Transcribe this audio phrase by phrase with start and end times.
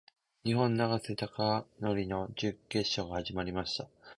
[0.43, 1.27] 日本・永瀬貴
[1.79, 3.87] 規の準決勝が始まりました。